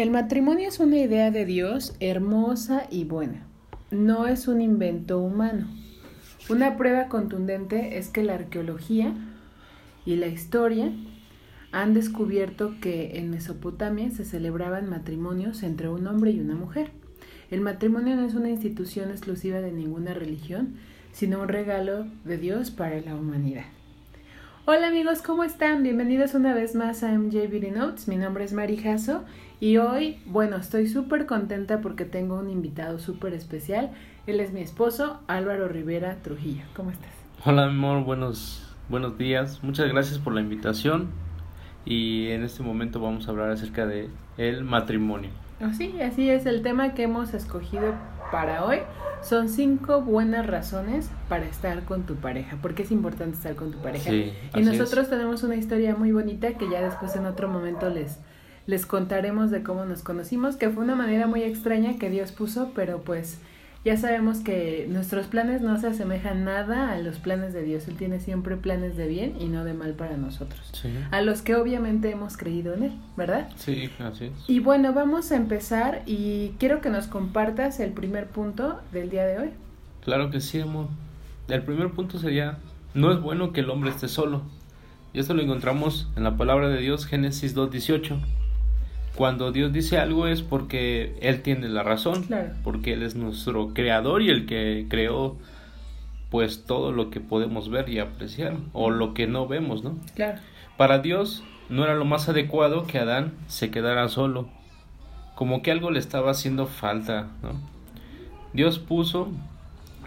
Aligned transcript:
El 0.00 0.10
matrimonio 0.10 0.66
es 0.66 0.80
una 0.80 0.96
idea 0.96 1.30
de 1.30 1.44
Dios 1.44 1.94
hermosa 2.00 2.86
y 2.90 3.04
buena. 3.04 3.42
No 3.90 4.26
es 4.26 4.48
un 4.48 4.62
invento 4.62 5.18
humano. 5.18 5.68
Una 6.48 6.78
prueba 6.78 7.08
contundente 7.08 7.98
es 7.98 8.08
que 8.08 8.22
la 8.22 8.32
arqueología 8.32 9.12
y 10.06 10.16
la 10.16 10.28
historia 10.28 10.90
han 11.70 11.92
descubierto 11.92 12.76
que 12.80 13.18
en 13.18 13.28
Mesopotamia 13.28 14.10
se 14.10 14.24
celebraban 14.24 14.88
matrimonios 14.88 15.62
entre 15.62 15.90
un 15.90 16.06
hombre 16.06 16.30
y 16.30 16.40
una 16.40 16.54
mujer. 16.54 16.92
El 17.50 17.60
matrimonio 17.60 18.16
no 18.16 18.24
es 18.24 18.34
una 18.34 18.48
institución 18.48 19.10
exclusiva 19.10 19.60
de 19.60 19.70
ninguna 19.70 20.14
religión, 20.14 20.76
sino 21.12 21.42
un 21.42 21.48
regalo 21.48 22.06
de 22.24 22.38
Dios 22.38 22.70
para 22.70 22.98
la 23.02 23.16
humanidad. 23.16 23.66
Hola 24.66 24.88
amigos, 24.88 25.22
¿cómo 25.22 25.42
están? 25.42 25.82
Bienvenidos 25.82 26.34
una 26.34 26.52
vez 26.54 26.74
más 26.74 27.02
a 27.02 27.08
MJ 27.08 27.48
Beauty 27.48 27.70
Notes. 27.70 28.06
Mi 28.08 28.16
nombre 28.16 28.44
es 28.44 28.52
Mari 28.52 28.76
Jasso 28.76 29.24
y 29.58 29.78
hoy, 29.78 30.18
bueno, 30.26 30.56
estoy 30.56 30.86
súper 30.86 31.24
contenta 31.24 31.80
porque 31.80 32.04
tengo 32.04 32.36
un 32.38 32.50
invitado 32.50 32.98
súper 32.98 33.32
especial. 33.32 33.90
Él 34.26 34.38
es 34.38 34.52
mi 34.52 34.60
esposo, 34.60 35.18
Álvaro 35.28 35.66
Rivera 35.66 36.16
Trujillo. 36.22 36.62
¿Cómo 36.76 36.90
estás? 36.90 37.10
Hola, 37.44 37.64
amor, 37.64 38.04
buenos, 38.04 38.76
buenos 38.90 39.16
días. 39.16 39.64
Muchas 39.64 39.88
gracias 39.88 40.18
por 40.18 40.34
la 40.34 40.42
invitación. 40.42 41.08
Y 41.86 42.28
en 42.28 42.44
este 42.44 42.62
momento 42.62 43.00
vamos 43.00 43.26
a 43.26 43.30
hablar 43.30 43.50
acerca 43.50 43.86
de 43.86 44.10
el 44.36 44.62
matrimonio. 44.62 45.30
Oh, 45.62 45.72
sí, 45.72 45.94
así 46.02 46.28
es. 46.28 46.44
El 46.44 46.60
tema 46.60 46.92
que 46.92 47.04
hemos 47.04 47.32
escogido 47.32 47.94
para 48.30 48.64
hoy 48.64 48.78
son 49.22 49.48
cinco 49.48 50.00
buenas 50.00 50.46
razones 50.46 51.10
para 51.28 51.46
estar 51.46 51.84
con 51.84 52.04
tu 52.04 52.16
pareja. 52.16 52.56
Porque 52.62 52.82
es 52.82 52.90
importante 52.90 53.36
estar 53.36 53.54
con 53.54 53.72
tu 53.72 53.78
pareja. 53.78 54.10
Sí, 54.10 54.32
y 54.54 54.62
nosotros 54.62 55.04
es. 55.04 55.10
tenemos 55.10 55.42
una 55.42 55.56
historia 55.56 55.94
muy 55.94 56.12
bonita 56.12 56.54
que 56.54 56.70
ya 56.70 56.80
después 56.82 57.14
en 57.16 57.26
otro 57.26 57.48
momento 57.48 57.90
les, 57.90 58.18
les 58.66 58.86
contaremos 58.86 59.50
de 59.50 59.62
cómo 59.62 59.84
nos 59.84 60.02
conocimos, 60.02 60.56
que 60.56 60.70
fue 60.70 60.84
una 60.84 60.94
manera 60.94 61.26
muy 61.26 61.42
extraña 61.42 61.98
que 61.98 62.10
Dios 62.10 62.32
puso, 62.32 62.72
pero 62.74 63.02
pues 63.02 63.38
ya 63.84 63.96
sabemos 63.96 64.40
que 64.40 64.86
nuestros 64.90 65.26
planes 65.26 65.62
no 65.62 65.78
se 65.80 65.86
asemejan 65.86 66.44
nada 66.44 66.92
a 66.92 66.98
los 66.98 67.18
planes 67.18 67.54
de 67.54 67.62
Dios. 67.62 67.88
Él 67.88 67.96
tiene 67.96 68.20
siempre 68.20 68.56
planes 68.56 68.96
de 68.96 69.08
bien 69.08 69.34
y 69.40 69.46
no 69.46 69.64
de 69.64 69.72
mal 69.72 69.94
para 69.94 70.16
nosotros. 70.18 70.60
Sí, 70.72 70.90
A 71.10 71.22
los 71.22 71.40
que 71.40 71.54
obviamente 71.54 72.10
hemos 72.10 72.36
creído 72.36 72.74
en 72.74 72.82
Él, 72.84 72.92
¿verdad? 73.16 73.48
sí, 73.56 73.88
así 73.98 74.26
es. 74.26 74.32
Y 74.48 74.60
bueno, 74.60 74.92
vamos 74.92 75.32
a 75.32 75.36
empezar 75.36 76.02
y 76.04 76.54
quiero 76.58 76.80
que 76.82 76.90
nos 76.90 77.06
compartas 77.06 77.80
el 77.80 77.92
primer 77.92 78.26
punto 78.26 78.80
del 78.92 79.08
día 79.08 79.24
de 79.24 79.38
hoy. 79.38 79.50
Claro 80.04 80.30
que 80.30 80.40
sí, 80.40 80.60
amor. 80.60 80.88
El 81.48 81.62
primer 81.62 81.90
punto 81.90 82.18
sería, 82.18 82.58
no 82.94 83.10
es 83.12 83.20
bueno 83.20 83.52
que 83.52 83.60
el 83.60 83.70
hombre 83.70 83.90
esté 83.90 84.08
solo. 84.08 84.42
Y 85.12 85.18
esto 85.20 85.34
lo 85.34 85.42
encontramos 85.42 86.08
en 86.16 86.22
la 86.24 86.36
palabra 86.36 86.68
de 86.68 86.80
Dios, 86.80 87.06
Génesis 87.06 87.56
2.18. 87.56 88.18
Cuando 89.20 89.52
Dios 89.52 89.70
dice 89.70 89.98
algo 89.98 90.26
es 90.26 90.40
porque 90.40 91.14
Él 91.20 91.42
tiene 91.42 91.68
la 91.68 91.82
razón, 91.82 92.22
Claro. 92.22 92.54
porque 92.64 92.94
Él 92.94 93.02
es 93.02 93.16
nuestro 93.16 93.74
creador 93.74 94.22
y 94.22 94.30
el 94.30 94.46
que 94.46 94.86
creó 94.88 95.36
pues 96.30 96.64
todo 96.64 96.90
lo 96.90 97.10
que 97.10 97.20
podemos 97.20 97.68
ver 97.68 97.90
y 97.90 97.98
apreciar, 97.98 98.54
o 98.72 98.88
lo 98.88 99.12
que 99.12 99.26
no 99.26 99.46
vemos, 99.46 99.84
¿no? 99.84 99.98
Claro. 100.14 100.40
Para 100.78 101.00
Dios 101.00 101.44
no 101.68 101.84
era 101.84 101.96
lo 101.96 102.06
más 102.06 102.30
adecuado 102.30 102.86
que 102.86 102.96
Adán 102.98 103.34
se 103.46 103.70
quedara 103.70 104.08
solo, 104.08 104.48
como 105.34 105.60
que 105.60 105.70
algo 105.70 105.90
le 105.90 105.98
estaba 105.98 106.30
haciendo 106.30 106.64
falta, 106.64 107.28
¿no? 107.42 107.60
Dios 108.54 108.78
puso 108.78 109.28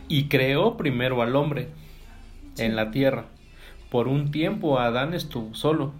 y 0.08 0.24
creó 0.24 0.76
primero 0.76 1.22
al 1.22 1.36
hombre 1.36 1.68
en 2.58 2.76
la 2.76 2.90
tierra. 2.90 3.26
Por 3.92 4.08
un 4.08 4.32
tiempo 4.32 4.80
Adán 4.80 5.14
estuvo 5.14 5.54
solo. 5.54 5.94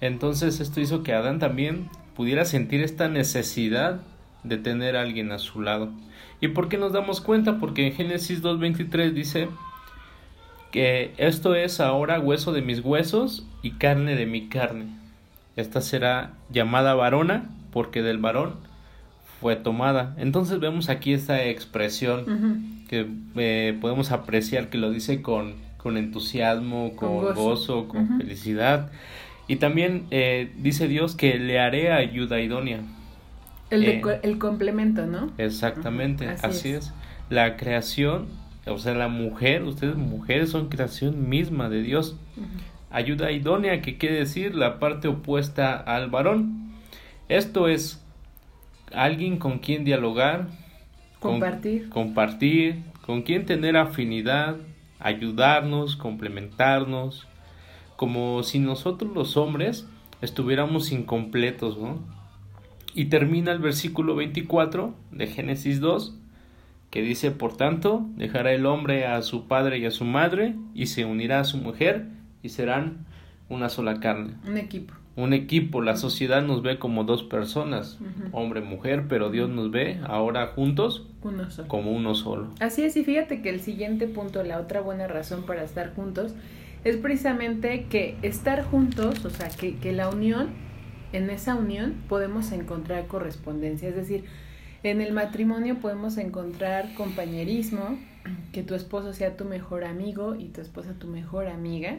Entonces 0.00 0.58
esto 0.58 0.80
hizo 0.80 1.04
que 1.04 1.12
Adán 1.12 1.38
también 1.38 1.88
pudiera 2.20 2.44
sentir 2.44 2.82
esta 2.82 3.08
necesidad 3.08 4.02
de 4.44 4.58
tener 4.58 4.94
a 4.94 5.00
alguien 5.00 5.32
a 5.32 5.38
su 5.38 5.62
lado. 5.62 5.88
¿Y 6.42 6.48
por 6.48 6.68
qué 6.68 6.76
nos 6.76 6.92
damos 6.92 7.22
cuenta? 7.22 7.58
Porque 7.58 7.86
en 7.86 7.94
Génesis 7.94 8.42
2.23 8.42 9.12
dice 9.12 9.48
que 10.70 11.14
esto 11.16 11.54
es 11.54 11.80
ahora 11.80 12.20
hueso 12.20 12.52
de 12.52 12.60
mis 12.60 12.80
huesos 12.80 13.46
y 13.62 13.70
carne 13.70 14.16
de 14.16 14.26
mi 14.26 14.48
carne. 14.48 14.88
Esta 15.56 15.80
será 15.80 16.34
llamada 16.50 16.92
varona 16.94 17.48
porque 17.72 18.02
del 18.02 18.18
varón 18.18 18.56
fue 19.40 19.56
tomada. 19.56 20.14
Entonces 20.18 20.60
vemos 20.60 20.90
aquí 20.90 21.14
esta 21.14 21.46
expresión 21.46 22.84
que 22.90 23.08
eh, 23.36 23.78
podemos 23.80 24.12
apreciar 24.12 24.68
que 24.68 24.76
lo 24.76 24.90
dice 24.90 25.22
con, 25.22 25.54
con 25.78 25.96
entusiasmo, 25.96 26.94
con, 26.96 27.08
Con 27.08 27.20
gozo. 27.34 27.34
gozo. 27.34 27.88
con 27.88 28.18
felicidad. 28.18 28.90
Y 29.50 29.56
también 29.56 30.06
eh, 30.12 30.52
dice 30.58 30.86
Dios 30.86 31.16
que 31.16 31.36
le 31.40 31.58
haré 31.58 31.90
ayuda 31.92 32.40
idónea. 32.40 32.82
El, 33.70 33.84
Eh. 33.84 34.00
co- 34.00 34.10
el 34.22 34.38
complemento, 34.38 35.06
¿no? 35.06 35.32
Exactamente, 35.38 36.28
así 36.28 36.46
así, 36.46 36.68
es. 36.68 36.76
es. 36.86 36.92
La 37.30 37.56
creación, 37.56 38.26
o 38.66 38.78
sea, 38.78 38.94
la 38.94 39.08
mujer, 39.08 39.64
ustedes 39.64 39.96
mujeres 39.96 40.50
son 40.50 40.68
creación 40.68 41.28
misma 41.28 41.68
de 41.68 41.82
Dios. 41.82 42.16
Ayuda 42.92 43.32
idónea, 43.32 43.82
que 43.82 43.98
quiere 43.98 44.16
decir 44.20 44.54
la 44.54 44.78
parte 44.78 45.08
opuesta 45.08 45.74
al 45.76 46.10
varón. 46.10 46.70
Esto 47.28 47.66
es 47.66 48.00
alguien 48.92 49.36
con 49.36 49.58
quien 49.58 49.84
dialogar, 49.84 50.46
con- 51.18 51.32
Compartir. 51.40 51.88
compartir, 51.88 52.82
con 53.04 53.22
quien 53.22 53.46
tener 53.46 53.76
afinidad, 53.76 54.56
ayudarnos, 55.00 55.96
complementarnos, 55.96 57.26
como 58.00 58.42
si 58.44 58.60
nosotros 58.60 59.12
los 59.12 59.36
hombres 59.36 59.86
estuviéramos 60.22 60.90
incompletos, 60.90 61.76
¿no? 61.76 61.98
Y 62.94 63.10
termina 63.10 63.52
el 63.52 63.58
versículo 63.58 64.16
24 64.16 64.94
de 65.10 65.26
Génesis 65.26 65.80
2, 65.80 66.16
que 66.88 67.02
dice, 67.02 67.30
por 67.30 67.58
tanto, 67.58 68.06
dejará 68.16 68.54
el 68.54 68.64
hombre 68.64 69.06
a 69.06 69.20
su 69.20 69.48
padre 69.48 69.80
y 69.80 69.84
a 69.84 69.90
su 69.90 70.06
madre, 70.06 70.54
y 70.72 70.86
se 70.86 71.04
unirá 71.04 71.40
a 71.40 71.44
su 71.44 71.58
mujer, 71.58 72.06
y 72.42 72.48
serán 72.48 73.04
una 73.50 73.68
sola 73.68 74.00
carne. 74.00 74.32
Un 74.48 74.56
equipo. 74.56 74.94
Un 75.14 75.34
equipo, 75.34 75.82
la 75.82 75.96
sociedad 75.96 76.40
nos 76.40 76.62
ve 76.62 76.78
como 76.78 77.04
dos 77.04 77.22
personas, 77.22 77.98
hombre, 78.32 78.62
mujer, 78.62 79.08
pero 79.10 79.28
Dios 79.28 79.50
nos 79.50 79.70
ve 79.70 80.00
ahora 80.06 80.46
juntos 80.46 81.06
Uno 81.20 81.48
como 81.66 81.92
uno 81.92 82.14
solo. 82.14 82.48
Así 82.60 82.82
es, 82.82 82.96
y 82.96 83.04
fíjate 83.04 83.42
que 83.42 83.50
el 83.50 83.60
siguiente 83.60 84.06
punto, 84.06 84.42
la 84.42 84.58
otra 84.58 84.80
buena 84.80 85.06
razón 85.06 85.42
para 85.42 85.64
estar 85.64 85.94
juntos, 85.94 86.34
es 86.84 86.96
precisamente 86.96 87.86
que 87.90 88.16
estar 88.22 88.64
juntos, 88.64 89.24
o 89.24 89.30
sea, 89.30 89.48
que, 89.48 89.76
que 89.76 89.92
la 89.92 90.08
unión, 90.08 90.48
en 91.12 91.28
esa 91.30 91.54
unión 91.56 91.94
podemos 92.08 92.52
encontrar 92.52 93.06
correspondencia, 93.06 93.88
es 93.88 93.96
decir, 93.96 94.24
en 94.82 95.00
el 95.00 95.12
matrimonio 95.12 95.76
podemos 95.78 96.16
encontrar 96.16 96.94
compañerismo, 96.94 97.98
que 98.52 98.62
tu 98.62 98.74
esposo 98.74 99.12
sea 99.12 99.36
tu 99.36 99.44
mejor 99.44 99.84
amigo 99.84 100.34
y 100.36 100.46
tu 100.46 100.60
esposa 100.60 100.94
tu 100.98 101.06
mejor 101.06 101.46
amiga. 101.46 101.96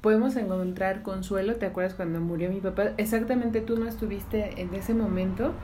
Podemos 0.00 0.36
encontrar 0.36 1.02
consuelo, 1.02 1.54
¿te 1.56 1.64
acuerdas 1.64 1.94
cuando 1.94 2.20
murió 2.20 2.50
mi 2.50 2.60
papá? 2.60 2.90
Exactamente 2.98 3.62
tú 3.62 3.78
no 3.78 3.88
estuviste 3.88 4.60
en 4.60 4.74
ese 4.74 4.92
momento, 4.92 5.54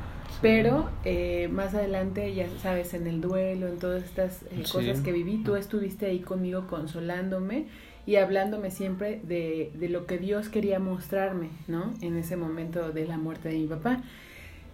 pero 0.40 0.88
eh, 1.04 1.48
más 1.52 1.74
adelante, 1.74 2.34
ya 2.34 2.46
sabes, 2.62 2.94
en 2.94 3.06
el 3.06 3.20
duelo, 3.20 3.68
en 3.68 3.78
todas 3.78 4.02
estas 4.02 4.42
eh, 4.44 4.62
Sí. 4.64 4.72
cosas 4.72 5.00
que 5.02 5.12
viví, 5.12 5.42
tú 5.42 5.56
estuviste 5.56 6.06
ahí 6.06 6.20
conmigo 6.20 6.66
consolándome 6.68 7.66
y 8.10 8.16
hablándome 8.16 8.72
siempre 8.72 9.20
de, 9.22 9.70
de 9.74 9.88
lo 9.88 10.04
que 10.04 10.18
Dios 10.18 10.48
quería 10.48 10.80
mostrarme, 10.80 11.50
¿no? 11.68 11.94
En 12.00 12.16
ese 12.16 12.36
momento 12.36 12.90
de 12.90 13.06
la 13.06 13.18
muerte 13.18 13.50
de 13.50 13.58
mi 13.58 13.68
papá. 13.68 14.02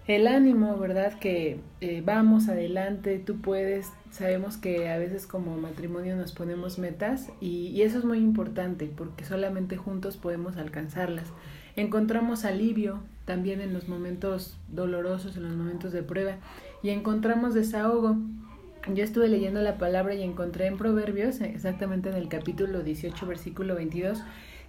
El 0.06 0.26
ánimo, 0.26 0.78
¿verdad? 0.78 1.19
Que 1.19 1.60
eh, 1.82 2.02
vamos 2.02 2.48
adelante, 2.48 3.19
tú 3.19 3.42
puedes, 3.42 3.92
sabemos 4.10 4.56
que 4.56 4.88
a 4.88 4.97
veces 4.97 5.26
como 5.26 5.58
matrimonio 5.58 6.16
nos 6.16 6.32
ponemos 6.32 6.78
metas 6.78 7.28
y, 7.38 7.66
y 7.66 7.82
eso 7.82 7.98
es 7.98 8.06
muy 8.06 8.20
importante 8.20 8.91
porque 8.97 9.26
solamente 9.26 9.76
juntos 9.76 10.16
podemos 10.16 10.56
alcanzarlas. 10.56 11.26
Encontramos 11.76 12.47
alivio 12.47 13.00
también 13.26 13.60
en 13.60 13.74
los 13.74 13.86
momentos 13.86 14.56
dolorosos, 14.68 15.36
en 15.36 15.42
los 15.42 15.56
momentos 15.56 15.92
de 15.92 16.03
prueba 16.03 16.36
y 16.83 16.88
encontramos 16.88 17.53
desahogo. 17.53 18.16
Yo 18.94 19.03
estuve 19.03 19.28
leyendo 19.28 19.60
la 19.62 19.78
palabra 19.78 20.15
y 20.15 20.22
encontré 20.22 20.66
en 20.66 20.78
Proverbios, 20.78 21.41
exactamente 21.41 22.09
en 22.09 22.15
el 22.15 22.28
capítulo 22.28 22.83
18, 22.83 23.27
versículo 23.27 23.74
22, 23.74 24.22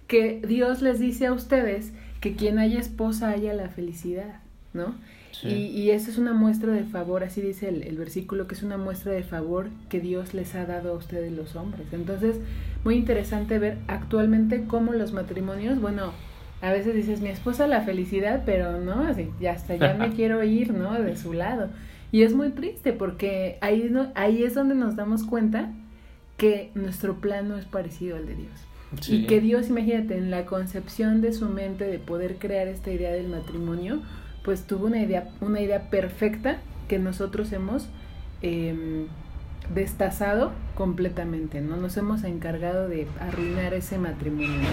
que 0.06 0.40
Dios 0.46 0.82
les 0.82 0.98
dice 0.98 1.26
a 1.26 1.32
ustedes 1.32 1.92
que 2.20 2.34
quien 2.34 2.58
haya 2.58 2.80
esposa 2.80 3.30
haya 3.30 3.54
la 3.54 3.68
felicidad, 3.68 4.40
¿no? 4.72 4.94
Sí. 5.30 5.48
Y, 5.48 5.82
y 5.82 5.90
eso 5.92 6.10
es 6.10 6.18
una 6.18 6.32
muestra 6.32 6.72
de 6.72 6.82
favor, 6.82 7.22
así 7.22 7.40
dice 7.40 7.68
el, 7.68 7.84
el 7.84 7.96
versículo, 7.96 8.48
que 8.48 8.54
es 8.54 8.62
una 8.62 8.76
muestra 8.76 9.12
de 9.12 9.22
favor 9.22 9.68
que 9.88 10.00
Dios 10.00 10.34
les 10.34 10.54
ha 10.56 10.66
dado 10.66 10.92
a 10.92 10.96
ustedes 10.96 11.30
los 11.30 11.54
hombres. 11.54 11.86
Entonces, 11.92 12.36
muy 12.82 12.96
interesante 12.96 13.58
ver 13.58 13.78
actualmente 13.86 14.64
cómo 14.66 14.94
los 14.94 15.12
matrimonios, 15.12 15.80
bueno, 15.80 16.12
a 16.60 16.72
veces 16.72 16.94
dices, 16.94 17.20
mi 17.20 17.28
esposa 17.28 17.68
la 17.68 17.82
felicidad, 17.82 18.42
pero 18.44 18.80
no, 18.80 19.02
así, 19.06 19.30
ya 19.40 19.52
hasta 19.52 19.76
ya 19.76 19.94
me 19.94 20.10
quiero 20.16 20.42
ir, 20.42 20.72
¿no? 20.72 21.00
De 21.00 21.16
su 21.16 21.32
lado. 21.32 21.68
Y 22.10 22.22
es 22.22 22.34
muy 22.34 22.50
triste 22.50 22.92
porque 22.92 23.58
ahí, 23.60 23.88
no, 23.90 24.10
ahí 24.14 24.42
es 24.42 24.54
donde 24.54 24.74
nos 24.74 24.96
damos 24.96 25.24
cuenta 25.24 25.72
que 26.36 26.70
nuestro 26.74 27.16
plan 27.16 27.48
no 27.48 27.56
es 27.56 27.64
parecido 27.64 28.16
al 28.16 28.26
de 28.26 28.36
Dios. 28.36 28.50
Sí. 29.00 29.16
Y 29.16 29.26
que 29.26 29.40
Dios, 29.40 29.68
imagínate, 29.68 30.16
en 30.16 30.30
la 30.30 30.46
concepción 30.46 31.20
de 31.20 31.32
su 31.32 31.48
mente 31.48 31.84
de 31.84 31.98
poder 31.98 32.36
crear 32.36 32.68
esta 32.68 32.90
idea 32.90 33.12
del 33.12 33.28
matrimonio, 33.28 34.00
pues 34.44 34.66
tuvo 34.66 34.86
una 34.86 35.02
idea, 35.02 35.28
una 35.40 35.60
idea 35.60 35.90
perfecta 35.90 36.58
que 36.88 36.98
nosotros 36.98 37.52
hemos 37.52 37.88
eh, 38.40 39.06
destazado 39.74 40.52
completamente, 40.74 41.60
¿no? 41.60 41.76
Nos 41.76 41.96
hemos 41.98 42.24
encargado 42.24 42.88
de 42.88 43.06
arruinar 43.20 43.74
ese 43.74 43.98
matrimonio, 43.98 44.56
¿no? 44.62 44.68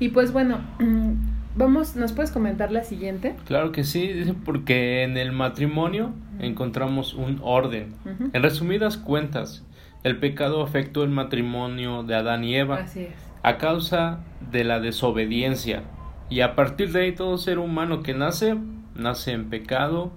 Y 0.00 0.08
pues 0.08 0.32
bueno, 0.32 0.60
vamos, 1.54 1.96
¿nos 1.96 2.12
puedes 2.12 2.30
comentar 2.30 2.72
la 2.72 2.84
siguiente? 2.84 3.36
Claro 3.46 3.72
que 3.72 3.84
sí, 3.84 4.08
dice 4.08 4.34
porque 4.34 5.02
en 5.02 5.16
el 5.16 5.32
matrimonio 5.32 6.12
encontramos 6.38 7.14
un 7.14 7.40
orden. 7.42 7.94
En 8.32 8.42
resumidas 8.42 8.96
cuentas, 8.96 9.64
el 10.02 10.18
pecado 10.18 10.62
afectó 10.62 11.04
el 11.04 11.10
matrimonio 11.10 12.02
de 12.02 12.14
Adán 12.14 12.44
y 12.44 12.56
Eva 12.56 12.76
Así 12.76 13.00
es. 13.00 13.14
a 13.42 13.58
causa 13.58 14.20
de 14.50 14.64
la 14.64 14.80
desobediencia. 14.80 15.82
Y 16.28 16.40
a 16.40 16.54
partir 16.54 16.92
de 16.92 17.02
ahí 17.02 17.12
todo 17.12 17.38
ser 17.38 17.58
humano 17.58 18.02
que 18.02 18.14
nace, 18.14 18.56
nace 18.94 19.32
en 19.32 19.50
pecado, 19.50 20.12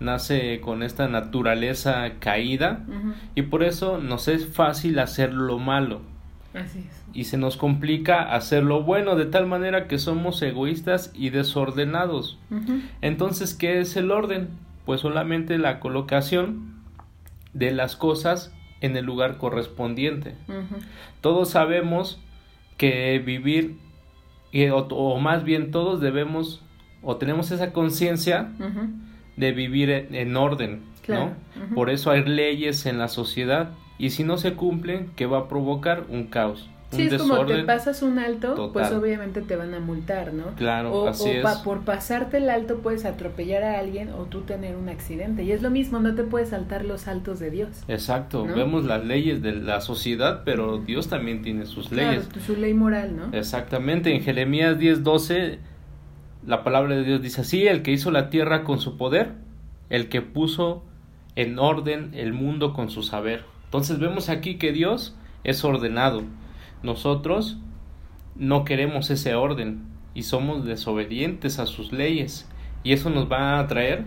nace 0.00 0.60
con 0.60 0.82
esta 0.82 1.08
naturaleza 1.08 2.12
caída 2.18 2.80
y 3.34 3.42
por 3.42 3.62
eso 3.62 3.98
nos 3.98 4.28
es 4.28 4.46
fácil 4.46 4.98
hacer 4.98 5.34
lo 5.34 5.58
malo 5.58 6.00
Así 6.54 6.80
es. 6.80 7.04
y 7.12 7.24
se 7.24 7.36
nos 7.36 7.56
complica 7.56 8.34
hacer 8.34 8.64
lo 8.64 8.82
bueno 8.82 9.14
de 9.16 9.26
tal 9.26 9.46
manera 9.46 9.86
que 9.86 9.98
somos 9.98 10.40
egoístas 10.42 11.12
y 11.14 11.30
desordenados. 11.30 12.38
Entonces, 13.02 13.54
¿qué 13.54 13.80
es 13.80 13.96
el 13.96 14.10
orden? 14.10 14.48
Pues 14.84 15.00
solamente 15.02 15.58
la 15.58 15.78
colocación 15.80 16.80
de 17.52 17.70
las 17.72 17.96
cosas 17.96 18.52
en 18.80 18.96
el 18.96 19.04
lugar 19.04 19.36
correspondiente. 19.36 20.34
Todos 21.20 21.50
sabemos 21.50 22.20
que 22.76 23.18
vivir, 23.18 23.76
eh, 24.52 24.70
o, 24.70 24.78
o 24.78 25.20
más 25.20 25.44
bien 25.44 25.70
todos 25.70 26.00
debemos 26.00 26.62
o 27.02 27.16
tenemos 27.16 27.50
esa 27.50 27.72
conciencia 27.72 28.50
de 29.36 29.52
vivir 29.52 29.90
en, 29.90 30.14
en 30.14 30.36
orden, 30.36 30.82
Claro, 31.02 31.32
¿no? 31.56 31.74
Por 31.74 31.90
eso 31.90 32.10
hay 32.10 32.24
leyes 32.24 32.84
en 32.86 32.98
la 32.98 33.08
sociedad 33.08 33.70
y 34.04 34.10
si 34.10 34.24
no 34.24 34.36
se 34.38 34.54
cumplen, 34.54 35.10
¿qué 35.16 35.26
va 35.26 35.38
a 35.38 35.48
provocar? 35.48 36.04
Un 36.08 36.24
caos, 36.26 36.68
Sí, 36.92 37.06
un 37.06 37.14
es 37.14 37.22
como 37.22 37.46
te 37.46 37.62
pasas 37.62 38.02
un 38.02 38.18
alto, 38.18 38.72
pues 38.72 38.90
obviamente 38.90 39.42
te 39.42 39.54
van 39.54 39.74
a 39.74 39.78
multar, 39.78 40.32
¿no? 40.34 40.56
Claro, 40.56 40.92
o, 40.92 41.06
así 41.08 41.38
o 41.38 41.42
pa- 41.42 41.52
es. 41.52 41.58
por 41.58 41.82
pasarte 41.84 42.38
el 42.38 42.50
alto 42.50 42.78
puedes 42.78 43.04
atropellar 43.04 43.62
a 43.62 43.78
alguien 43.78 44.08
o 44.10 44.24
tú 44.24 44.40
tener 44.40 44.74
un 44.74 44.88
accidente. 44.88 45.44
Y 45.44 45.52
es 45.52 45.62
lo 45.62 45.70
mismo, 45.70 46.00
no 46.00 46.16
te 46.16 46.24
puedes 46.24 46.48
saltar 46.48 46.84
los 46.84 47.06
altos 47.06 47.38
de 47.38 47.52
Dios. 47.52 47.68
Exacto, 47.86 48.44
¿no? 48.44 48.56
vemos 48.56 48.84
las 48.86 49.04
leyes 49.04 49.40
de 49.40 49.52
la 49.52 49.80
sociedad, 49.80 50.42
pero 50.44 50.78
Dios 50.78 51.06
también 51.08 51.42
tiene 51.42 51.64
sus 51.66 51.90
Claro, 51.90 52.10
leyes. 52.10 52.28
tu- 52.28 52.40
su 52.40 52.56
ley 52.56 52.74
moral, 52.74 53.14
¿no? 53.16 53.38
Exactamente, 53.38 54.12
en 54.12 54.22
Jeremías 54.22 54.76
10:12 54.76 55.58
la 56.44 56.64
palabra 56.64 56.96
de 56.96 57.04
Dios 57.04 57.22
dice 57.22 57.42
así, 57.42 57.66
el 57.68 57.82
que 57.82 57.92
hizo 57.92 58.10
la 58.10 58.30
tierra 58.30 58.64
con 58.64 58.80
su 58.80 58.96
poder, 58.96 59.34
el 59.90 60.08
que 60.08 60.22
puso 60.22 60.82
en 61.36 61.58
orden 61.60 62.10
el 62.14 62.32
mundo 62.32 62.72
con 62.72 62.90
su 62.90 63.02
saber. 63.04 63.44
Entonces 63.70 64.00
vemos 64.00 64.28
aquí 64.28 64.56
que 64.56 64.72
Dios 64.72 65.14
es 65.44 65.64
ordenado. 65.64 66.24
Nosotros 66.82 67.56
no 68.34 68.64
queremos 68.64 69.10
ese 69.10 69.36
orden 69.36 69.84
y 70.12 70.24
somos 70.24 70.64
desobedientes 70.64 71.60
a 71.60 71.66
sus 71.66 71.92
leyes 71.92 72.48
y 72.82 72.94
eso 72.94 73.10
nos 73.10 73.30
va 73.30 73.60
a 73.60 73.66
traer 73.68 74.06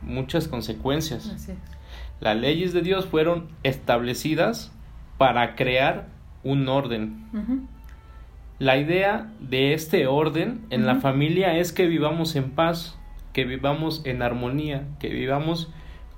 muchas 0.00 0.48
consecuencias. 0.48 1.28
Así 1.28 1.52
es. 1.52 1.58
Las 2.18 2.38
leyes 2.38 2.72
de 2.72 2.80
Dios 2.80 3.04
fueron 3.04 3.48
establecidas 3.62 4.72
para 5.18 5.54
crear 5.54 6.08
un 6.42 6.66
orden. 6.66 7.68
La 8.58 8.78
idea 8.78 9.30
de 9.38 9.74
este 9.74 10.06
orden 10.06 10.64
en 10.70 10.86
la 10.86 10.94
familia 10.96 11.58
es 11.58 11.72
que 11.72 11.86
vivamos 11.86 12.36
en 12.36 12.52
paz, 12.52 12.98
que 13.34 13.44
vivamos 13.44 14.00
en 14.06 14.22
armonía, 14.22 14.86
que 14.98 15.10
vivamos 15.10 15.70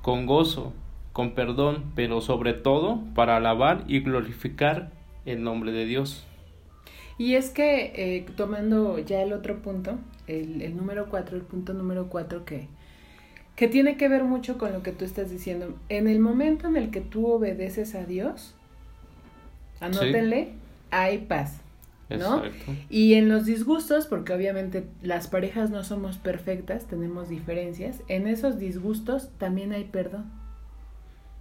con 0.03 0.27
gozo, 0.27 0.73
con 1.16 1.30
perdón, 1.30 1.92
pero 1.94 2.20
sobre 2.20 2.52
todo 2.52 3.00
para 3.14 3.38
alabar 3.38 3.84
y 3.88 4.00
glorificar 4.00 4.90
el 5.24 5.42
nombre 5.42 5.72
de 5.72 5.86
Dios. 5.86 6.26
Y 7.16 7.36
es 7.36 7.48
que, 7.48 7.92
eh, 7.96 8.26
tomando 8.36 8.98
ya 8.98 9.22
el 9.22 9.32
otro 9.32 9.62
punto, 9.62 9.96
el, 10.26 10.60
el 10.60 10.76
número 10.76 11.06
cuatro, 11.08 11.38
el 11.38 11.42
punto 11.42 11.72
número 11.72 12.10
cuatro 12.10 12.44
que, 12.44 12.68
que 13.54 13.66
tiene 13.66 13.96
que 13.96 14.10
ver 14.10 14.24
mucho 14.24 14.58
con 14.58 14.74
lo 14.74 14.82
que 14.82 14.92
tú 14.92 15.06
estás 15.06 15.30
diciendo. 15.30 15.74
En 15.88 16.06
el 16.06 16.18
momento 16.18 16.68
en 16.68 16.76
el 16.76 16.90
que 16.90 17.00
tú 17.00 17.26
obedeces 17.28 17.94
a 17.94 18.04
Dios, 18.04 18.54
anótenle, 19.80 20.50
hay 20.90 21.16
paz. 21.16 21.62
¿No? 22.10 22.44
Exacto. 22.44 22.72
Y 22.90 23.14
en 23.14 23.30
los 23.30 23.46
disgustos, 23.46 24.06
porque 24.06 24.34
obviamente 24.34 24.84
las 25.00 25.28
parejas 25.28 25.70
no 25.70 25.82
somos 25.82 26.18
perfectas, 26.18 26.84
tenemos 26.84 27.30
diferencias, 27.30 28.02
en 28.08 28.26
esos 28.26 28.58
disgustos 28.58 29.30
también 29.38 29.72
hay 29.72 29.84
perdón. 29.84 30.44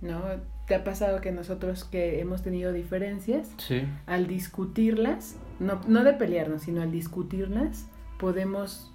¿No? 0.05 0.21
¿Te 0.67 0.75
ha 0.75 0.83
pasado 0.83 1.21
que 1.21 1.31
nosotros 1.31 1.83
que 1.83 2.19
hemos 2.19 2.41
tenido 2.41 2.73
diferencias, 2.73 3.51
Sí, 3.57 3.83
al 4.07 4.27
discutirlas, 4.27 5.35
no, 5.59 5.81
no 5.87 6.03
de 6.03 6.13
pelearnos, 6.13 6.63
sino 6.63 6.81
al 6.81 6.91
discutirlas, 6.91 7.87
podemos 8.19 8.91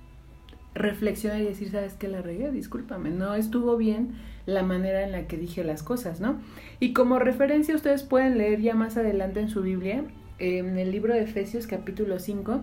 reflexionar 0.75 1.41
y 1.41 1.45
decir, 1.45 1.71
¿sabes 1.71 1.95
qué 1.95 2.09
la 2.09 2.23
regué? 2.23 2.51
Discúlpame, 2.51 3.11
no 3.11 3.35
estuvo 3.35 3.77
bien 3.77 4.13
la 4.47 4.63
manera 4.63 5.03
en 5.03 5.13
la 5.13 5.27
que 5.27 5.37
dije 5.37 5.65
las 5.65 5.83
cosas, 5.83 6.21
¿no? 6.21 6.41
Y 6.79 6.93
como 6.93 7.19
referencia 7.19 7.75
ustedes 7.75 8.03
pueden 8.03 8.39
leer 8.39 8.61
ya 8.61 8.75
más 8.75 8.97
adelante 8.97 9.41
en 9.41 9.49
su 9.49 9.63
Biblia, 9.63 10.05
en 10.39 10.79
el 10.79 10.91
libro 10.91 11.15
de 11.15 11.23
Efesios 11.23 11.67
capítulo 11.67 12.19
5, 12.19 12.63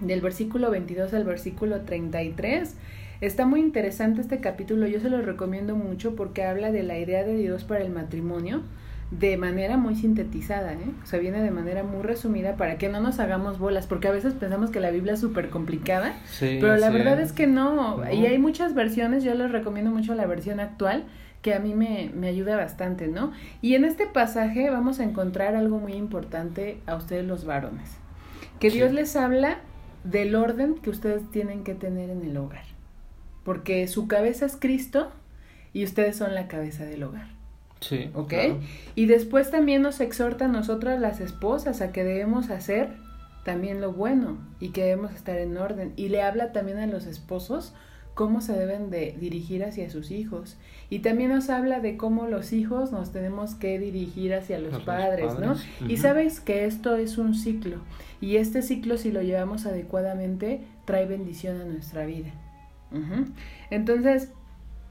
del 0.00 0.20
versículo 0.20 0.70
22 0.70 1.12
al 1.14 1.24
versículo 1.24 1.82
33. 1.82 2.76
Está 3.22 3.46
muy 3.46 3.60
interesante 3.60 4.20
este 4.20 4.40
capítulo, 4.40 4.88
yo 4.88 4.98
se 4.98 5.08
lo 5.08 5.22
recomiendo 5.22 5.76
mucho 5.76 6.16
porque 6.16 6.42
habla 6.42 6.72
de 6.72 6.82
la 6.82 6.98
idea 6.98 7.22
de 7.22 7.36
Dios 7.36 7.62
para 7.62 7.84
el 7.84 7.90
matrimonio 7.92 8.62
de 9.12 9.36
manera 9.36 9.76
muy 9.76 9.94
sintetizada, 9.94 10.72
¿eh? 10.72 10.90
O 11.04 11.06
sea, 11.06 11.20
viene 11.20 11.40
de 11.40 11.52
manera 11.52 11.84
muy 11.84 12.02
resumida 12.02 12.56
para 12.56 12.78
que 12.78 12.88
no 12.88 12.98
nos 13.00 13.20
hagamos 13.20 13.60
bolas, 13.60 13.86
porque 13.86 14.08
a 14.08 14.10
veces 14.10 14.34
pensamos 14.34 14.72
que 14.72 14.80
la 14.80 14.90
Biblia 14.90 15.12
es 15.12 15.20
súper 15.20 15.50
complicada, 15.50 16.14
sí. 16.24 16.58
pero 16.60 16.76
la 16.76 16.88
sí. 16.88 16.94
verdad 16.94 17.20
es 17.20 17.32
que 17.32 17.46
no. 17.46 17.98
No. 17.98 18.12
Y 18.12 18.26
hay 18.26 18.38
muchas 18.38 18.74
versiones, 18.74 19.22
yo 19.22 19.32
les 19.34 19.52
recomiendo 19.52 19.92
mucho 19.92 20.16
la 20.16 20.26
versión 20.26 20.58
actual, 20.58 21.04
que 21.42 21.54
a 21.54 21.60
mí 21.60 21.74
me, 21.74 22.10
me 22.16 22.26
ayuda 22.26 22.56
bastante, 22.56 23.06
¿no? 23.06 23.30
Y 23.60 23.76
en 23.76 23.84
este 23.84 24.06
pasaje 24.08 24.68
vamos 24.68 24.98
a 24.98 25.04
encontrar 25.04 25.54
algo 25.54 25.78
muy 25.78 25.92
importante 25.92 26.78
a 26.86 26.96
ustedes 26.96 27.24
los 27.24 27.44
varones, 27.44 27.88
que 28.58 28.68
Sí. 28.70 28.78
Dios 28.78 28.92
les 28.92 29.14
habla 29.14 29.58
del 30.02 30.34
orden 30.34 30.74
que 30.74 30.90
ustedes 30.90 31.30
tienen 31.30 31.62
que 31.62 31.74
tener 31.76 32.10
en 32.10 32.22
el 32.22 32.36
hogar, 32.36 32.64
porque 33.44 33.86
su 33.88 34.08
cabeza 34.08 34.46
es 34.46 34.56
Cristo 34.56 35.10
y 35.72 35.84
ustedes 35.84 36.16
son 36.16 36.34
la 36.34 36.48
cabeza 36.48 36.84
del 36.84 37.02
hogar. 37.02 37.28
Sí, 37.80 38.10
¿ok? 38.14 38.28
claro. 38.28 38.60
Y 38.94 39.06
después 39.06 39.50
también 39.50 39.82
nos 39.82 40.00
exhorta 40.00 40.44
a 40.44 40.48
nosotras 40.48 41.00
las 41.00 41.20
esposas 41.20 41.80
a 41.80 41.92
que 41.92 42.04
debemos 42.04 42.50
hacer 42.50 42.90
también 43.44 43.80
lo 43.80 43.92
bueno 43.92 44.38
y 44.60 44.68
que 44.68 44.84
debemos 44.84 45.12
estar 45.12 45.36
en 45.38 45.56
orden. 45.56 45.92
Y 45.96 46.08
le 46.08 46.22
habla 46.22 46.52
también 46.52 46.78
a 46.78 46.86
los 46.86 47.06
esposos 47.06 47.74
cómo 48.14 48.40
se 48.40 48.52
deben 48.52 48.90
de 48.90 49.16
dirigir 49.18 49.64
hacia 49.64 49.90
sus 49.90 50.10
hijos. 50.10 50.56
Y 50.90 51.00
también 51.00 51.30
nos 51.30 51.50
habla 51.50 51.80
de 51.80 51.96
cómo 51.96 52.26
los 52.26 52.52
hijos 52.52 52.92
nos 52.92 53.10
tenemos 53.10 53.54
que 53.54 53.78
dirigir 53.78 54.34
hacia 54.34 54.58
los, 54.58 54.82
padres, 54.82 55.38
¿no? 55.38 55.56
Y 55.88 55.96
sabes 55.96 56.40
que 56.40 56.66
esto 56.66 56.96
es 56.96 57.18
un 57.18 57.34
ciclo. 57.34 57.78
Y 58.20 58.36
este 58.36 58.62
ciclo, 58.62 58.98
si 58.98 59.10
lo 59.10 59.22
llevamos 59.22 59.66
adecuadamente, 59.66 60.60
trae 60.84 61.06
bendición 61.06 61.60
a 61.60 61.64
nuestra 61.64 62.04
vida. 62.04 62.32
Entonces, 63.70 64.30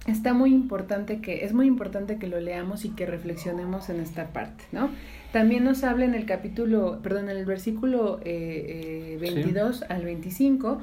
está 0.07 0.33
muy 0.33 0.53
importante 0.53 1.21
que, 1.21 1.45
es 1.45 1.53
muy 1.53 1.67
importante 1.67 2.17
que 2.17 2.27
lo 2.27 2.39
leamos 2.39 2.85
y 2.85 2.89
que 2.89 3.05
reflexionemos 3.05 3.89
en 3.89 3.99
esta 3.99 4.27
parte, 4.27 4.63
¿no? 4.71 4.89
También 5.31 5.63
nos 5.63 5.83
habla 5.83 6.05
en 6.05 6.15
el 6.15 6.25
capítulo, 6.25 6.99
perdón, 7.01 7.29
en 7.29 7.37
el 7.37 7.45
versículo 7.45 8.19
eh, 8.23 9.15
eh, 9.15 9.17
22 9.21 9.83
al 9.83 10.03
25 10.03 10.81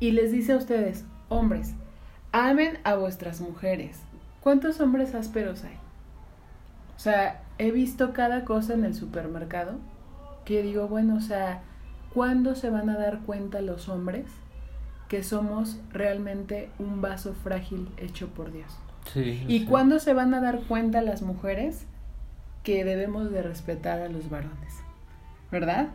y 0.00 0.10
les 0.10 0.32
dice 0.32 0.52
a 0.52 0.56
ustedes, 0.56 1.04
hombres, 1.28 1.74
amen 2.32 2.78
a 2.84 2.96
vuestras 2.96 3.40
mujeres. 3.40 3.98
¿Cuántos 4.40 4.80
hombres 4.80 5.14
ásperos 5.14 5.64
hay? 5.64 5.76
O 6.96 6.98
sea, 6.98 7.42
he 7.58 7.70
visto 7.70 8.12
cada 8.12 8.44
cosa 8.44 8.74
en 8.74 8.84
el 8.84 8.94
supermercado 8.94 9.78
que 10.44 10.62
digo, 10.62 10.88
bueno, 10.88 11.16
o 11.16 11.20
sea, 11.20 11.62
¿cuándo 12.12 12.54
se 12.54 12.70
van 12.70 12.90
a 12.90 12.96
dar 12.96 13.20
cuenta 13.20 13.60
los 13.60 13.88
hombres 13.88 14.26
que 15.08 15.22
somos 15.22 15.78
realmente 15.92 16.70
un 16.78 17.00
vaso 17.00 17.34
frágil 17.34 17.88
hecho 17.96 18.28
por 18.28 18.52
Dios? 18.52 18.76
Sí, 19.12 19.44
¿Y 19.46 19.60
sí. 19.60 19.64
cuándo 19.66 19.98
se 19.98 20.14
van 20.14 20.34
a 20.34 20.40
dar 20.40 20.60
cuenta 20.62 21.02
las 21.02 21.22
mujeres 21.22 21.86
que 22.62 22.84
debemos 22.84 23.30
de 23.30 23.42
respetar 23.42 24.00
a 24.00 24.08
los 24.08 24.28
varones? 24.28 24.74
¿Verdad? 25.50 25.90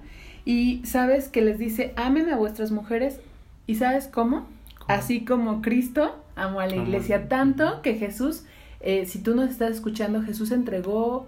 Y 0.45 0.81
sabes 0.85 1.27
que 1.27 1.41
les 1.41 1.59
dice, 1.59 1.93
amen 1.97 2.29
a 2.29 2.37
vuestras 2.37 2.71
mujeres. 2.71 3.19
¿Y 3.67 3.75
sabes 3.75 4.07
cómo? 4.07 4.47
¿Cómo? 4.79 4.85
Así 4.87 5.25
como 5.25 5.61
Cristo 5.61 6.23
amó 6.35 6.61
a 6.61 6.67
la 6.67 6.77
iglesia 6.77 7.27
tanto 7.27 7.81
que 7.81 7.95
Jesús, 7.95 8.45
eh, 8.79 9.05
si 9.05 9.19
tú 9.19 9.35
nos 9.35 9.49
estás 9.51 9.71
escuchando, 9.71 10.23
Jesús 10.23 10.51
entregó 10.51 11.27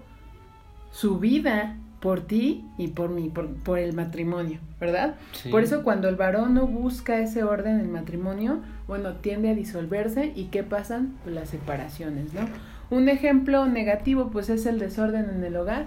su 0.92 1.20
vida 1.20 1.78
por 2.04 2.20
ti 2.20 2.66
y 2.78 2.90
por 2.90 3.12
mí, 3.12 3.30
por, 3.30 3.48
por 3.48 3.80
el 3.80 3.94
matrimonio, 3.94 4.60
¿verdad? 4.78 5.16
Sí. 5.32 5.48
Por 5.48 5.64
eso 5.64 5.84
cuando 5.84 6.10
el 6.10 6.18
varón 6.18 6.54
no 6.54 6.68
busca 6.68 7.18
ese 7.20 7.46
orden 7.46 7.76
en 7.76 7.80
el 7.80 7.88
matrimonio, 7.88 8.60
bueno, 8.90 9.14
tiende 9.14 9.52
a 9.52 9.56
disolverse 9.56 10.34
y 10.36 10.48
¿qué 10.48 10.64
pasan? 10.64 11.14
Pues 11.24 11.34
las 11.34 11.48
separaciones, 11.48 12.34
¿no? 12.34 12.42
Un 12.90 13.08
ejemplo 13.08 13.68
negativo 13.68 14.32
pues 14.32 14.50
es 14.50 14.66
el 14.66 14.80
desorden 14.80 15.30
en 15.34 15.46
el 15.46 15.56
hogar, 15.56 15.86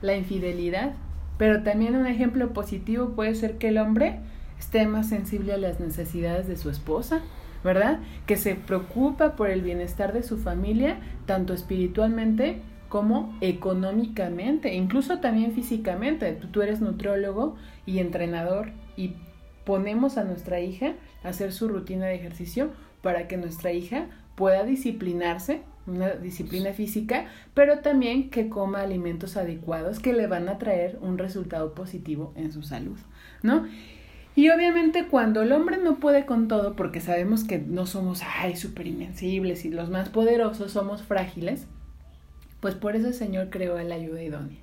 la 0.00 0.16
infidelidad, 0.16 0.94
pero 1.36 1.62
también 1.62 1.94
un 1.94 2.06
ejemplo 2.06 2.54
positivo 2.54 3.10
puede 3.10 3.34
ser 3.34 3.58
que 3.58 3.68
el 3.68 3.76
hombre 3.76 4.18
esté 4.58 4.86
más 4.86 5.10
sensible 5.10 5.52
a 5.52 5.58
las 5.58 5.78
necesidades 5.78 6.48
de 6.48 6.56
su 6.56 6.70
esposa, 6.70 7.20
¿verdad? 7.62 7.98
Que 8.24 8.38
se 8.38 8.54
preocupa 8.54 9.36
por 9.36 9.50
el 9.50 9.60
bienestar 9.60 10.14
de 10.14 10.22
su 10.22 10.38
familia, 10.38 10.96
tanto 11.26 11.52
espiritualmente 11.52 12.62
como 12.90 13.34
económicamente, 13.40 14.74
incluso 14.74 15.20
también 15.20 15.52
físicamente. 15.52 16.32
Tú, 16.32 16.48
tú 16.48 16.60
eres 16.60 16.82
nutriólogo 16.82 17.56
y 17.86 18.00
entrenador 18.00 18.72
y 18.96 19.14
ponemos 19.64 20.18
a 20.18 20.24
nuestra 20.24 20.60
hija 20.60 20.94
a 21.24 21.28
hacer 21.28 21.52
su 21.52 21.68
rutina 21.68 22.06
de 22.06 22.16
ejercicio 22.16 22.70
para 23.00 23.28
que 23.28 23.38
nuestra 23.38 23.72
hija 23.72 24.08
pueda 24.34 24.64
disciplinarse, 24.64 25.62
una 25.86 26.10
disciplina 26.10 26.72
física, 26.72 27.26
pero 27.54 27.78
también 27.78 28.28
que 28.28 28.48
coma 28.48 28.82
alimentos 28.82 29.36
adecuados 29.36 30.00
que 30.00 30.12
le 30.12 30.26
van 30.26 30.48
a 30.48 30.58
traer 30.58 30.98
un 31.00 31.16
resultado 31.16 31.74
positivo 31.74 32.32
en 32.36 32.52
su 32.52 32.62
salud, 32.62 32.98
¿no? 33.42 33.66
Y 34.34 34.50
obviamente 34.50 35.06
cuando 35.06 35.42
el 35.42 35.52
hombre 35.52 35.78
no 35.78 36.00
puede 36.00 36.26
con 36.26 36.48
todo, 36.48 36.74
porque 36.74 37.00
sabemos 37.00 37.44
que 37.44 37.58
no 37.58 37.86
somos, 37.86 38.22
ay, 38.40 38.56
súper 38.56 38.86
invencibles 38.86 39.64
y 39.64 39.70
los 39.70 39.90
más 39.90 40.08
poderosos 40.08 40.72
somos 40.72 41.02
frágiles, 41.02 41.66
pues 42.60 42.74
por 42.74 42.96
eso 42.96 43.08
el 43.08 43.14
Señor 43.14 43.50
creó 43.50 43.78
la 43.82 43.94
ayuda 43.94 44.22
idónea, 44.22 44.60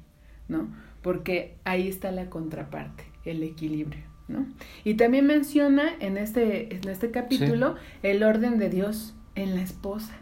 ¿no? 0.48 0.68
Porque 1.02 1.56
ahí 1.64 1.88
está 1.88 2.12
la 2.12 2.30
contraparte, 2.30 3.04
el 3.26 3.44
equilibrio, 3.44 4.04
¿no? 4.28 4.46
Y 4.84 4.96
también 4.96 5.26
menciona 5.26 5.92
en 6.00 6.18
este, 6.18 6.76
en 6.76 6.88
este 6.88 7.12
capítulo 7.12 7.76
sí. 7.76 7.82
el 8.04 8.24
orden 8.24 8.60
de 8.60 8.70
Dios 8.70 9.16
en 9.36 9.56
la 9.56 9.62
esposa, 9.62 10.16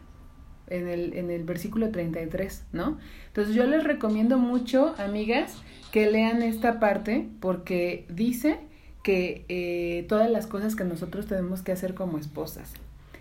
en 0.67 0.88
el, 0.88 1.13
en 1.13 1.29
el 1.29 1.44
versículo 1.44 1.89
33, 1.89 2.65
¿no? 2.72 2.98
Entonces 3.27 3.55
yo 3.55 3.65
les 3.65 3.84
recomiendo 3.84 4.38
mucho, 4.38 4.96
amigas, 4.98 5.62
que 5.91 6.10
lean 6.10 6.41
esta 6.41 6.79
parte 6.79 7.27
porque 7.39 8.05
dice 8.10 8.60
que 9.03 9.46
eh, 9.50 10.05
todas 10.10 10.29
las 10.29 10.48
cosas 10.48 10.75
que 10.75 10.84
nosotros 10.84 11.27
tenemos 11.27 11.62
que 11.62 11.72
hacer 11.72 11.94
como 11.94 12.17
esposas. 12.17 12.74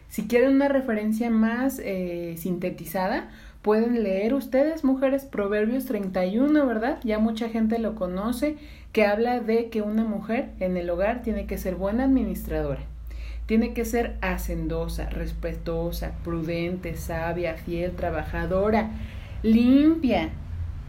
Si 0.08 0.26
quieren 0.26 0.54
una 0.54 0.68
referencia 0.68 1.28
más 1.28 1.78
eh, 1.78 2.36
sintetizada, 2.38 3.30
pueden 3.64 4.02
leer 4.04 4.34
ustedes, 4.34 4.84
mujeres, 4.84 5.24
Proverbios 5.24 5.86
31, 5.86 6.66
¿verdad? 6.66 6.98
Ya 7.02 7.18
mucha 7.18 7.48
gente 7.48 7.78
lo 7.78 7.94
conoce, 7.94 8.56
que 8.92 9.06
habla 9.06 9.40
de 9.40 9.70
que 9.70 9.80
una 9.80 10.04
mujer 10.04 10.50
en 10.60 10.76
el 10.76 10.90
hogar 10.90 11.22
tiene 11.22 11.46
que 11.46 11.56
ser 11.56 11.74
buena 11.74 12.04
administradora, 12.04 12.82
tiene 13.46 13.72
que 13.72 13.86
ser 13.86 14.18
hacendosa, 14.20 15.08
respetuosa, 15.08 16.12
prudente, 16.22 16.94
sabia, 16.96 17.54
fiel, 17.54 17.92
trabajadora, 17.92 18.90
limpia, 19.42 20.28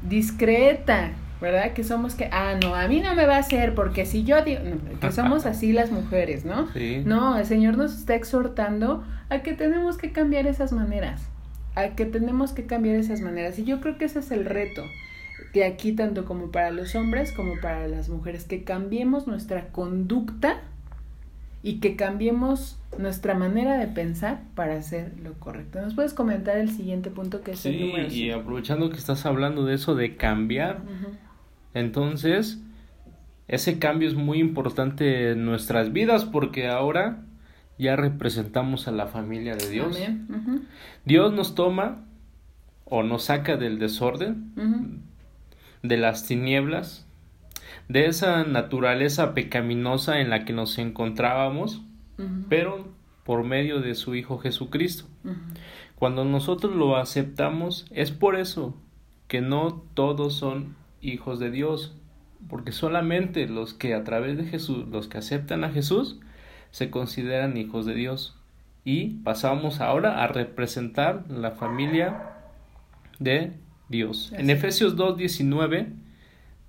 discreta, 0.06 1.14
¿verdad? 1.40 1.72
Que 1.72 1.86
somos 1.86 2.14
que, 2.16 2.28
ah, 2.30 2.56
no, 2.62 2.76
a 2.76 2.90
mí 2.90 3.00
no 3.00 3.16
me 3.16 3.26
va 3.26 3.38
a 3.38 3.40
hacer 3.40 3.74
porque 3.74 4.06
si 4.06 4.26
yo 4.26 4.44
digo, 4.44 4.60
no, 4.66 5.00
que 5.00 5.14
somos 5.14 5.46
así 5.46 5.72
las 5.72 5.92
mujeres, 5.92 6.44
¿no? 6.44 6.70
Sí. 6.74 7.04
No, 7.06 7.38
el 7.38 7.46
Señor 7.46 7.78
nos 7.78 7.98
está 7.98 8.16
exhortando 8.16 9.06
a 9.30 9.40
que 9.44 9.54
tenemos 9.54 9.98
que 9.98 10.12
cambiar 10.12 10.46
esas 10.46 10.74
maneras, 10.74 11.30
a 11.76 11.90
que 11.96 12.06
tenemos 12.06 12.54
que 12.54 12.66
cambiar 12.66 12.96
esas 12.96 13.22
maneras. 13.22 13.60
Y 13.60 13.66
yo 13.66 13.82
creo 13.82 13.98
que 13.98 14.06
ese 14.06 14.20
es 14.20 14.32
el 14.32 14.46
reto 14.46 14.84
de 15.54 15.66
aquí, 15.66 15.94
tanto 15.94 16.26
como 16.26 16.52
para 16.52 16.72
los 16.72 16.96
hombres 16.96 17.32
como 17.32 17.60
para 17.62 17.88
las 17.88 18.10
mujeres, 18.10 18.46
que 18.46 18.64
cambiemos 18.64 19.28
nuestra 19.28 19.70
conducta 19.70 20.62
y 21.64 21.80
que 21.80 21.96
cambiemos 21.96 22.78
nuestra 22.98 23.34
manera 23.34 23.78
de 23.78 23.88
pensar 23.88 24.42
para 24.54 24.76
hacer 24.76 25.14
lo 25.24 25.34
correcto. 25.34 25.82
¿Nos 25.82 25.96
puedes 25.96 26.14
comentar 26.14 26.58
el 26.58 26.70
siguiente 26.70 27.10
punto 27.10 27.42
que 27.42 27.52
es 27.52 27.60
sí, 27.60 27.70
el 27.70 27.88
número 27.88 28.14
y 28.14 28.32
aprovechando 28.32 28.90
que 28.90 28.98
estás 28.98 29.26
hablando 29.26 29.66
de 29.66 29.76
eso 29.76 29.96
de 29.96 30.16
cambiar, 30.16 30.82
uh 30.82 30.90
-huh. 30.90 31.18
entonces 31.74 32.62
ese 33.48 33.80
cambio 33.80 34.08
es 34.08 34.16
muy 34.16 34.40
importante 34.40 35.32
en 35.32 35.46
nuestras 35.46 35.92
vidas 35.94 36.26
porque 36.26 36.68
ahora 36.68 37.24
ya 37.78 37.96
representamos 37.96 38.88
a 38.88 38.92
la 38.92 39.08
familia 39.08 39.56
de 39.56 39.70
Dios. 39.70 39.96
Amén. 39.98 40.28
Uh 40.30 40.34
-huh. 40.34 40.62
Dios 41.06 41.34
nos 41.34 41.56
toma 41.56 42.06
o 42.86 43.04
nos 43.04 43.24
saca 43.26 43.58
del 43.58 43.80
desorden, 43.80 44.52
Uh 44.56 44.62
-huh. 44.62 45.00
de 45.84 45.98
las 45.98 46.26
tinieblas, 46.26 47.08
de 47.90 48.06
esa 48.08 48.44
naturaleza 48.44 49.34
pecaminosa 49.34 50.20
en 50.20 50.30
la 50.30 50.46
que 50.46 50.54
nos 50.54 50.78
encontrábamos, 50.78 51.82
Uh 52.18 52.22
-huh. 52.24 52.46
pero 52.50 52.88
por 53.26 53.44
medio 53.44 53.82
de 53.82 53.96
su 53.96 54.16
Hijo 54.16 54.38
Jesucristo. 54.38 55.06
Cuando 55.96 56.24
nosotros 56.26 56.76
lo 56.76 56.96
aceptamos, 56.98 57.88
es 57.90 58.12
por 58.12 58.36
eso 58.36 58.76
que 59.28 59.42
no 59.42 59.82
todos 59.96 60.36
son 60.36 60.76
hijos 61.02 61.40
de 61.40 61.50
Dios, 61.50 61.96
porque 62.48 62.72
solamente 62.72 63.48
los 63.48 63.74
que 63.74 63.96
a 63.96 64.04
través 64.04 64.38
de 64.38 64.46
Jesús, 64.46 64.88
los 64.90 65.08
que 65.08 65.18
aceptan 65.18 65.64
a 65.64 65.70
Jesús, 65.72 66.20
se 66.76 66.90
consideran 66.90 67.56
hijos 67.56 67.86
de 67.86 67.96
Dios. 67.96 68.36
Y 68.84 69.22
pasamos 69.24 69.80
ahora 69.80 70.22
a 70.22 70.28
representar 70.28 71.24
la 71.30 71.52
familia 71.52 72.34
de 73.18 73.54
Dios. 73.88 74.32
Así 74.34 74.42
En 74.42 74.50
es. 74.50 74.58
Efesios 74.58 74.98
2.19 74.98 75.88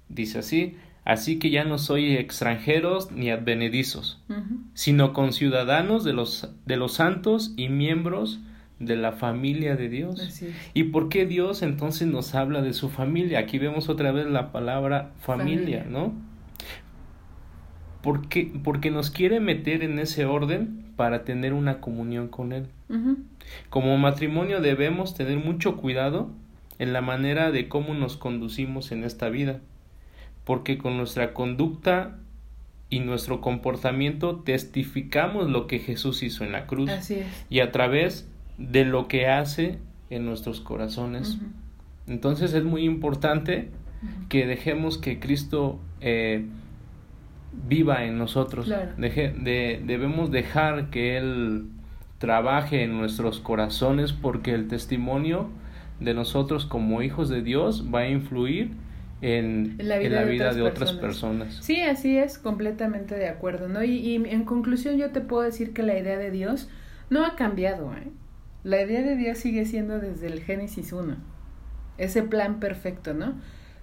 dice 0.09 0.39
así, 0.39 0.77
así 1.05 1.41
que 1.41 1.51
ya 1.51 1.65
no 1.65 1.79
soy 1.79 2.15
extranjeros 2.17 3.11
ni 3.11 3.31
advenedizos, 3.33 4.23
Uh 4.29 4.35
-huh. 4.35 4.59
sino 4.75 5.13
conciudadanos 5.13 6.05
de 6.05 6.13
los, 6.13 6.51
de 6.67 6.77
los 6.77 6.93
santos 6.93 7.53
y 7.57 7.69
miembros 7.69 8.39
de 8.79 8.95
la 8.95 9.11
familia 9.11 9.75
de 9.75 9.89
Dios. 9.89 10.41
¿Y 10.73 10.85
por 10.85 11.09
qué 11.09 11.27
Dios 11.27 11.63
entonces 11.63 12.07
nos 12.07 12.37
habla 12.37 12.63
de 12.63 12.75
su 12.75 12.91
familia? 12.91 13.41
Aquí 13.41 13.59
vemos 13.59 13.89
otra 13.89 14.13
vez 14.13 14.27
la 14.27 14.53
palabra 14.53 15.11
familia, 15.19 15.83
Familia. 15.83 15.87
¿no? 15.91 16.13
Porque, 18.07 18.53
porque 18.63 18.93
nos 18.93 19.11
quiere 19.11 19.41
meter 19.41 19.83
en 19.83 19.99
ese 19.99 20.27
orden 20.27 20.85
para 20.95 21.25
tener 21.25 21.53
una 21.53 21.81
comunión 21.81 22.29
con 22.29 22.53
Él. 22.53 22.69
Uh 22.89 22.95
-huh. 22.95 23.17
Como 23.69 23.99
matrimonio 23.99 24.61
debemos 24.61 25.15
tener 25.15 25.39
mucho 25.39 25.77
cuidado 25.77 26.31
en 26.79 26.93
la 26.93 27.01
manera 27.01 27.51
de 27.51 27.69
cómo 27.69 27.95
nos 27.95 28.17
conducimos 28.17 28.93
en 28.93 29.03
esta 29.03 29.29
vida, 29.29 29.59
porque 30.45 30.79
con 30.79 30.97
nuestra 30.97 31.35
conducta 31.35 32.19
y 32.91 33.01
nuestro 33.01 33.41
comportamiento 33.41 34.37
testificamos 34.37 35.51
lo 35.51 35.67
que 35.67 35.81
Jesús 35.81 36.23
hizo 36.23 36.45
en 36.45 36.53
la 36.53 36.67
cruz 36.69 36.89
Así 36.91 37.15
es. 37.15 37.47
y 37.51 37.59
a 37.59 37.73
través 37.73 38.29
de 38.57 38.85
lo 38.85 39.09
que 39.09 39.27
hace 39.27 39.81
en 40.11 40.27
nuestros 40.27 40.61
corazones. 40.61 41.39
Entonces 42.07 42.55
es 42.55 42.63
muy 42.63 42.85
importante 42.85 43.71
que 44.29 44.47
dejemos 44.47 44.97
que 44.97 45.19
Cristo 45.19 45.81
eh, 46.01 46.47
viva 47.53 48.05
en 48.05 48.19
nosotros. 48.19 48.67
Claro. 48.67 48.91
Deje- 48.99 49.33
de- 49.33 49.83
debemos 49.85 50.31
dejar 50.31 50.91
que 50.91 51.17
Él 51.17 51.67
trabaje 52.19 52.83
en 52.85 52.97
nuestros 52.99 53.41
corazones 53.41 54.13
porque 54.13 54.53
el 54.55 54.69
testimonio 54.69 55.51
de 56.01 56.15
nosotros 56.15 56.67
como 56.67 57.03
hijos 57.03 57.29
de 57.29 57.43
Dios 57.43 57.87
va 57.95 58.01
a 58.01 58.09
influir 58.09 58.73
en, 59.23 59.77
En 59.79 59.89
la 59.89 59.99
vida 59.99 60.25
de 60.25 60.35
otras 60.37 60.57
de 60.57 60.63
otras 60.63 60.93
personas. 60.93 61.47
personas. 61.49 61.65
Sí, 61.65 61.81
así 61.83 62.19
es, 62.19 62.39
completamente 62.39 63.15
de 63.17 63.29
acuerdo, 63.29 63.69
¿no? 63.69 63.83
Y, 63.83 63.93
y 63.97 64.17
en 64.17 64.45
conclusión 64.45 64.97
yo 64.99 65.11
te 65.11 65.21
puedo 65.23 65.43
decir 65.43 65.73
que 65.73 65.83
la 65.83 65.99
idea 65.99 66.19
de 66.19 66.31
Dios 66.31 66.69
no 67.09 67.25
ha 67.25 67.35
cambiado, 67.37 67.93
¿eh? 67.95 68.09
La 68.63 68.83
idea 68.83 69.03
de 69.03 69.17
Dios 69.17 69.39
sigue 69.39 69.65
siendo 69.65 70.01
desde 70.01 70.27
el 70.27 70.43
Génesis 70.43 70.93
1, 70.93 71.17
ese 71.99 72.23
plan 72.25 72.61
perfecto, 72.61 73.15
¿no? 73.15 73.35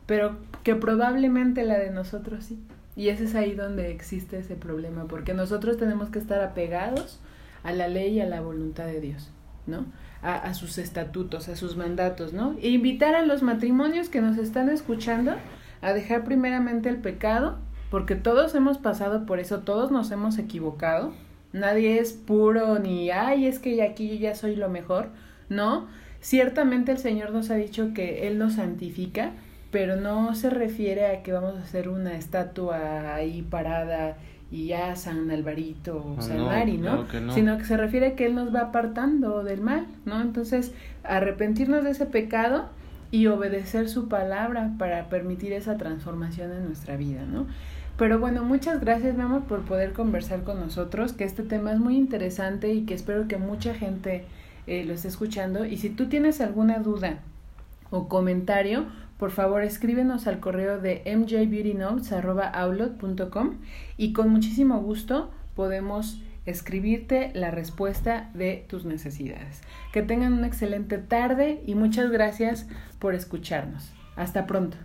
Pero 0.06 0.38
que 0.64 0.76
probablemente 0.76 1.64
la 1.64 1.80
de 1.80 1.90
nosotros 1.90 2.46
sí. 2.46 2.60
Y 2.96 3.10
ese 3.10 3.26
es 3.26 3.36
ahí 3.36 3.56
donde 3.56 3.92
existe 3.92 4.38
ese 4.38 4.56
problema, 4.56 5.06
porque 5.06 5.34
nosotros 5.34 5.78
tenemos 5.78 6.10
que 6.10 6.20
estar 6.20 6.42
apegados 6.42 7.20
a 7.64 7.72
la 7.72 7.88
ley 7.88 8.14
y 8.14 8.22
a 8.22 8.28
la 8.28 8.42
voluntad 8.42 8.86
de 8.86 9.02
Dios, 9.02 9.32
¿no? 9.66 9.86
A, 10.22 10.36
a 10.36 10.54
sus 10.54 10.78
estatutos, 10.78 11.50
a 11.50 11.56
sus 11.56 11.76
mandatos, 11.76 12.34
¿no? 12.34 12.56
E 12.62 12.70
invitar 12.70 13.16
a 13.16 13.26
los 13.26 13.42
matrimonios 13.42 14.10
que 14.10 14.22
nos 14.22 14.38
están 14.38 14.70
escuchando 14.70 15.34
a 15.82 15.94
dejar 15.94 16.24
primeramente 16.24 16.90
el 16.90 16.98
pecado, 16.98 17.58
porque 17.90 18.16
todos 18.16 18.56
hemos 18.56 18.78
pasado 18.78 19.26
por 19.26 19.40
eso, 19.40 19.60
todos 19.60 19.92
nos 19.92 20.12
hemos 20.12 20.38
equivocado. 20.38 21.14
Nadie 21.52 22.00
es 22.00 22.14
puro 22.14 22.80
ni, 22.80 23.12
ay, 23.12 23.46
es 23.46 23.60
que 23.60 23.84
aquí 23.84 24.10
yo 24.10 24.16
ya 24.16 24.34
soy 24.34 24.56
lo 24.56 24.70
mejor. 24.70 25.10
No, 25.50 25.88
ciertamente 26.20 26.92
el 26.92 26.98
Señor 26.98 27.32
nos 27.32 27.52
ha 27.52 27.56
dicho 27.56 27.94
que 27.94 28.28
Él 28.28 28.40
nos 28.40 28.54
santifica, 28.54 29.34
pero 29.74 29.98
no 29.98 30.34
se 30.36 30.50
refiere 30.50 31.08
a 31.08 31.22
que 31.24 31.34
vamos 31.34 31.56
a 31.58 31.64
hacer 31.64 31.90
una 31.90 32.16
estatua 32.16 33.16
ahí 33.16 33.42
parada 33.42 34.16
y 34.52 34.68
ya 34.68 34.96
San 34.96 35.30
Alvarito 35.32 35.98
o 35.98 36.16
Ah, 36.20 36.22
San 36.22 36.38
no, 36.38 36.46
Mari, 36.46 36.78
¿no? 36.78 36.84
claro 36.84 37.08
que 37.08 37.20
no. 37.20 37.34
Sino 37.34 37.58
que 37.58 37.66
se 37.66 37.76
refiere 37.76 38.08
a 38.08 38.16
que 38.16 38.28
Él 38.28 38.36
nos 38.36 38.54
va 38.54 38.62
apartando 38.62 39.44
del 39.44 39.60
mal, 39.62 39.88
¿no? 40.06 40.22
Entonces, 40.22 40.72
arrepentirnos 41.04 41.84
de 41.84 41.90
ese 41.90 42.06
pecado 42.06 42.70
y 43.12 43.28
obedecer 43.28 43.90
su 43.90 44.08
palabra 44.08 44.72
para 44.78 45.10
permitir 45.10 45.54
esa 45.54 45.76
transformación 45.78 46.52
en 46.52 46.66
nuestra 46.66 46.96
vida, 46.98 47.24
¿no? 47.26 47.48
Pero 47.98 48.20
bueno, 48.20 48.44
muchas 48.44 48.80
gracias, 48.80 49.16
mi 49.16 49.22
amor, 49.24 49.44
por 49.44 49.62
poder 49.62 49.94
conversar 49.94 50.44
con 50.44 50.60
nosotros, 50.60 51.14
que 51.14 51.24
este 51.24 51.44
tema 51.44 51.72
es 51.74 51.80
muy 51.80 51.96
interesante 51.98 52.74
y 52.74 52.86
que 52.86 52.94
espero 52.94 53.28
que 53.28 53.38
mucha 53.38 53.74
gente 53.76 54.26
eh, 54.68 54.84
lo 54.86 54.94
esté 54.94 55.08
escuchando. 55.10 55.66
Y 55.66 55.78
si 55.78 55.90
tú 55.90 56.08
tienes 56.10 56.42
alguna 56.42 56.80
duda 56.80 57.20
o 57.92 58.08
comentario, 58.08 58.86
por 59.24 59.32
favor 59.32 59.64
escríbenos 59.64 60.28
al 60.28 60.42
correo 60.42 60.82
de 60.82 61.02
mjbeautynotes.com 61.06 63.60
y 63.96 64.12
con 64.12 64.28
muchísimo 64.28 64.82
gusto 64.82 65.32
podemos 65.56 66.22
escribirte 66.46 67.32
la 67.34 67.50
respuesta 67.50 68.30
de 68.34 68.66
tus 68.68 68.84
necesidades. 68.84 69.62
Que 69.94 70.02
tengan 70.02 70.34
una 70.34 70.48
excelente 70.48 70.98
tarde 70.98 71.64
y 71.66 71.76
muchas 71.76 72.12
gracias 72.12 72.68
por 73.00 73.16
escucharnos. 73.16 73.94
Hasta 74.18 74.46
pronto. 74.46 74.76